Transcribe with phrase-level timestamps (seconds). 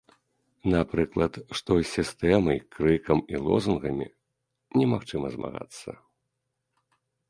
[0.75, 4.11] Напрыклад, што з сістэмай крыкам і лозунгамі
[4.83, 5.89] немагчыма змагацца.